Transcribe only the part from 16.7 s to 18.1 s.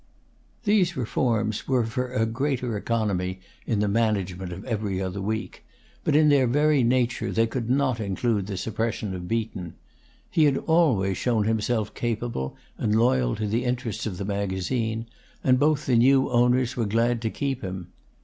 were glad to keep him.